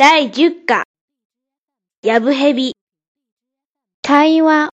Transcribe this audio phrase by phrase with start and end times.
[0.00, 0.84] 第10課、
[2.04, 2.76] やぶへび。
[4.00, 4.68] 会話。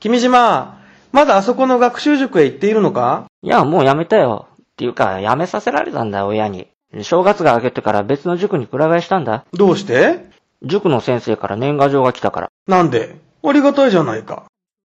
[0.00, 0.80] 君島、
[1.12, 3.26] まだあそこの学習塾へ行っているのか？
[3.42, 4.48] いや、もうやめたよ。
[4.62, 6.68] っていうか、やめさせられたんだ、親に。
[7.02, 9.44] 正月が明けてから別の塾にくら替えしたんだ。
[9.52, 10.24] どうして？
[10.62, 12.50] 塾の先生から年賀状が来たから。
[12.66, 13.16] なんで？
[13.44, 14.44] ありがたいじゃないか。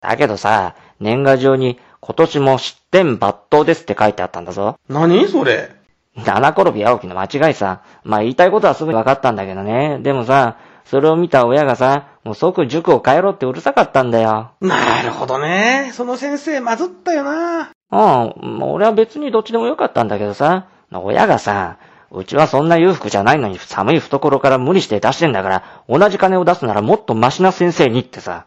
[0.00, 4.74] だけどさ、年賀状に今年も失点抜刀ですって書いてあったんだぞ。
[4.88, 5.77] 何それ？
[6.24, 7.82] 七転び八起きの間違いさ。
[8.04, 9.98] まあ言いたいことはすぐに分かったんだけどね。
[10.02, 14.52] でもさ、それを見た親がさ、もう即塾を変えろってうるさかったんだよ。
[14.60, 15.90] なるほどね。
[15.92, 17.70] その先生まずったよな。
[17.90, 21.76] うん、俺は別にどっちでもよかったんだけどさ、親がさ、
[22.10, 28.46] うちはそんな裕福じゃないのに寒い懐から無理して出してんだから、同じ金を出すならもっとマシな先生にってさ。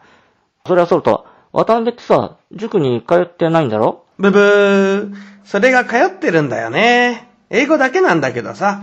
[0.65, 4.03] それはそうと、渡辺ってさ、塾に通ってないんだろ？
[4.17, 5.15] ブブー。
[5.43, 7.30] それが通ってるんだよね。
[7.51, 8.81] 英語だけなんだけどさ。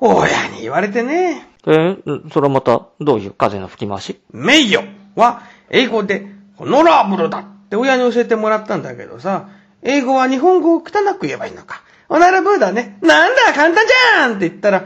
[0.00, 1.46] 親に言われてね。
[1.66, 1.96] え
[2.32, 4.20] それはまた、どういう風の吹き回し？
[4.30, 4.84] 名誉
[5.16, 9.48] は英語でホノラブルだって親に教えてもらったんだけどさ、
[9.82, 10.82] 英語は日本語を汚
[11.18, 11.82] く言えばいいのか。
[12.08, 12.98] ホナラブーだね。
[13.02, 14.84] なんだ簡単じゃんって言ったら、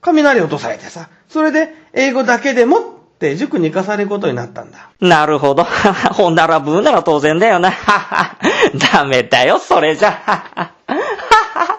[0.00, 2.82] 雷落とされてさ、それで英語だけでもっ
[3.18, 4.90] て塾に行かされることになったんだ。
[5.00, 5.64] なるほど。
[6.14, 7.72] ほんならブーなら当然だよな。
[8.92, 10.72] ダメだよ、それじゃ。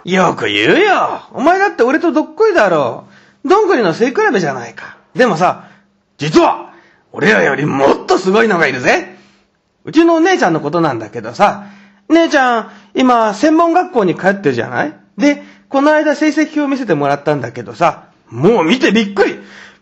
[0.06, 1.22] よく言うよ。
[1.34, 3.08] お前だって俺とどっこいだろ
[3.44, 3.50] う。
[3.50, 4.98] どんぐりの背比べじゃないか。
[5.16, 5.70] でもさ、
[6.18, 6.74] 実は、
[7.12, 9.16] 俺らよりもっとすごいのがいるぜ。
[9.84, 11.66] うちのお姉ちゃんのことなんだけどさ、
[12.10, 14.94] 姉ちゃん、今、専門学校に通ってるじゃない？
[15.18, 19.40] で、この間成績表を見せてもらったんだけどさ、もう見てびっくり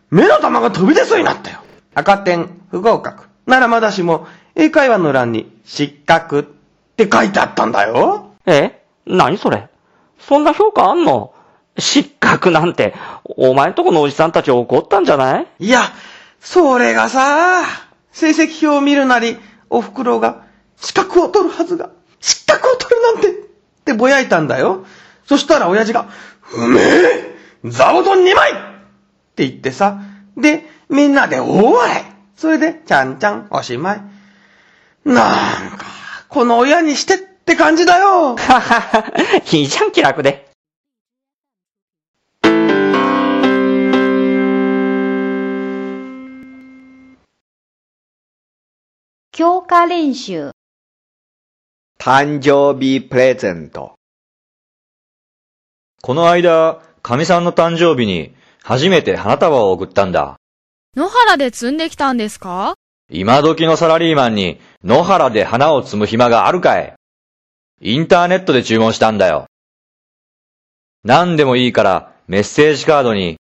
[0.09, 1.59] 目の玉が飛び出そうになったよ
[1.95, 3.25] 赤点、不合格。
[3.45, 6.43] ならまだしも、英会話の欄に、失格っ
[6.95, 8.31] て書いてあったんだよ。
[8.45, 8.83] え？
[9.05, 9.67] 何それ？
[10.19, 11.33] そんな評価あんの？
[11.77, 15.47] 失格なんて、お前んとこのおじさんたち怒ったんじゃない？
[15.59, 15.81] いや、
[16.39, 17.63] それがさ、
[18.11, 19.37] 成績表を見るなり、
[19.69, 20.45] お袋が、
[20.77, 23.31] 資格を取るはずが、失格を取るなんて、っ
[23.85, 24.85] てぼやいたんだよ。
[25.25, 26.09] そしたら親父が、
[26.55, 27.35] うめえ
[27.65, 28.55] 座布団2枚っ
[29.35, 29.99] て言ってさ、
[30.37, 32.05] で、みんなで大笑い。
[32.35, 34.01] それで、ちゃんちゃん、おしまい。
[35.05, 35.85] なんか、
[36.29, 38.37] この親にしてって感じだよ。
[38.37, 40.49] ははは、いいじゃん、気楽で。
[49.33, 50.51] 強化練習。
[51.99, 53.95] 誕生日プレゼント。
[56.01, 58.33] この間、神さんの誕生日に
[58.63, 60.37] 初めて花束を送ったんだ。
[60.95, 62.75] 野原で摘んできたんですか？
[63.11, 66.93] 今時のサラリーマンに野原で花を摘む暇があるかい？
[67.85, 69.47] インターネットで注文したんだよ。
[71.03, 73.35] 何でもいいからメッセージカードに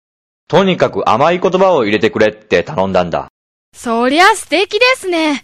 [0.48, 3.28] とにかく甘い言葉を入れてくれって頼んだんだ。
[3.76, 5.44] そりゃ素敵ですね。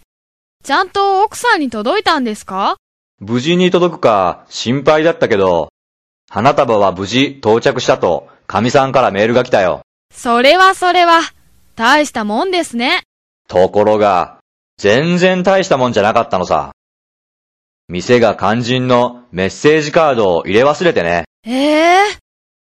[0.64, 2.78] ちゃんと奥さんに届いたんですか？
[3.20, 5.74] 無事に届くか心配だったけど、
[6.30, 9.82] 花束は無事到着したと神さんからメールが来たよ。
[10.14, 11.20] それはそれは、
[11.76, 13.04] 大したもんですね。
[13.50, 14.38] ところが、
[14.78, 16.72] 全然大したもんじゃなかったのさ。
[17.88, 21.26] 店が肝心のメッセージカードを入れ忘れてね。
[21.46, 22.18] ええ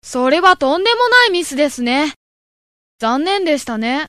[0.02, 2.14] それはとんでもないミスですね。
[3.00, 4.06] 残念でしたね。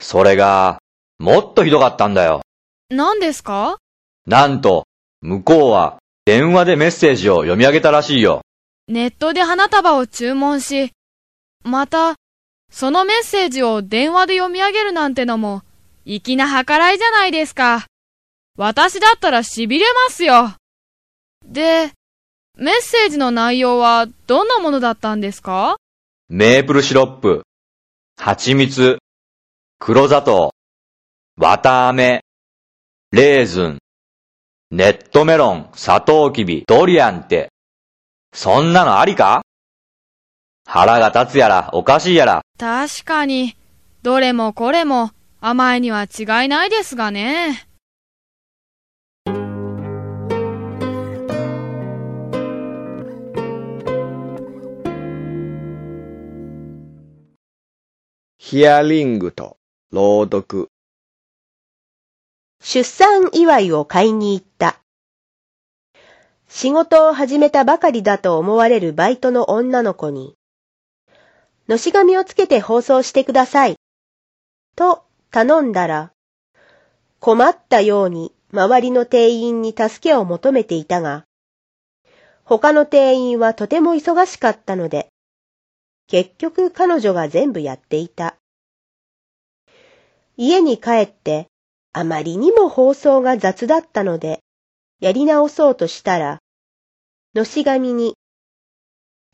[0.00, 0.78] それが、
[1.18, 2.42] もっとひどかったんだよ。
[2.90, 3.78] 何ですか？
[4.26, 4.84] なんと、
[5.22, 8.42] 向こうは電話でメッセージを読み上げたらしいよ。
[8.86, 10.92] ネットで花束を注文し、
[11.62, 12.16] また、
[12.70, 15.62] そのメッセージを電話で読み上げるなんてのも、
[16.04, 17.86] 粋な計らいじゃないですか。
[18.56, 20.54] 私だったら痺れますよ。
[21.44, 21.90] で、
[22.56, 25.76] メッセージの内容はどんなものだったんですか？
[26.28, 27.42] メープルシロップ、
[28.16, 28.98] 蜂蜜、
[29.80, 30.54] 黒砂糖、
[31.36, 32.22] 綿飴、
[33.10, 33.78] レーズン、
[34.70, 37.50] ネットメロン、サトウキビ、ドリアンって、
[38.32, 39.42] そんなのありか？
[40.64, 43.56] 腹が立つやら、おかしいやら、確かに、
[44.02, 47.66] どれもこれも甘いには違いないですがね。
[58.54, 59.56] ヒアリングと
[59.90, 60.68] 朗読。
[62.62, 64.80] 出産祝いを買いに行った。
[66.46, 70.36] 仕事を始めたばかりだと思われるバイトの女の子に、
[71.66, 73.74] のし紙をつけて放送してください。
[74.76, 75.02] と
[75.32, 76.12] 頼んだら、
[77.18, 81.24] 困ったように周りの店員に助けを求めていたが、
[82.44, 85.08] 他の店員はとても忙しかったので、
[86.06, 88.36] 結局彼女が全部やっていた。
[90.36, 91.48] 家に帰って、
[91.92, 94.40] あまりにも放送が雑だったので、
[95.00, 96.40] やり直そうとしたら、
[97.34, 98.14] のし紙に、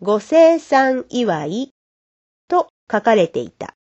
[0.00, 1.70] ご生産祝い
[2.48, 3.74] と書かれていた。